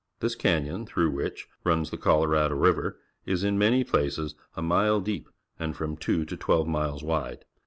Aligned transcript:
This 0.19 0.35
canj'on, 0.35 0.87
through 0.87 1.11
which 1.11 1.47
runs 1.63 1.91
the 1.91 1.97
Colorado 1.99 2.55
River, 2.55 2.97
is 3.27 3.43
in 3.43 3.59
many 3.59 3.83
places 3.83 4.33
a 4.57 4.61
mile 4.63 4.99
deep 4.99 5.29
and 5.59 5.75
from 5.75 5.95
two 5.95 6.25
to 6.25 6.35
twelve 6.35 6.67
miles 6.67 7.03
wide. 7.03 7.45